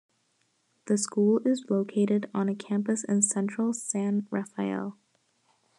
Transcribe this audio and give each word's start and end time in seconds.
The 0.87 0.97
school 0.97 1.41
is 1.45 1.67
located 1.69 2.27
on 2.33 2.49
a 2.49 2.55
campus 2.55 3.03
in 3.03 3.21
central 3.21 3.71
San 3.71 4.25
Rafael. 4.31 4.97